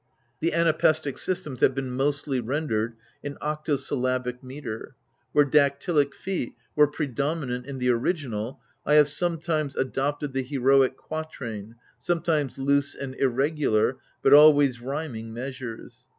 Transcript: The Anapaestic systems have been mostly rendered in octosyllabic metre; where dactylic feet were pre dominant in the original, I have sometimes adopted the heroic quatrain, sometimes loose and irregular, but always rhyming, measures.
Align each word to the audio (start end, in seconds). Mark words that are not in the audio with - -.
The 0.39 0.51
Anapaestic 0.55 1.19
systems 1.19 1.59
have 1.59 1.75
been 1.75 1.91
mostly 1.91 2.39
rendered 2.39 2.95
in 3.21 3.35
octosyllabic 3.39 4.41
metre; 4.41 4.95
where 5.31 5.45
dactylic 5.45 6.15
feet 6.15 6.55
were 6.75 6.87
pre 6.87 7.05
dominant 7.05 7.67
in 7.67 7.77
the 7.77 7.91
original, 7.91 8.59
I 8.83 8.95
have 8.95 9.09
sometimes 9.09 9.75
adopted 9.75 10.33
the 10.33 10.41
heroic 10.41 10.97
quatrain, 10.97 11.75
sometimes 11.99 12.57
loose 12.57 12.95
and 12.95 13.13
irregular, 13.13 13.97
but 14.23 14.33
always 14.33 14.81
rhyming, 14.81 15.35
measures. 15.35 16.07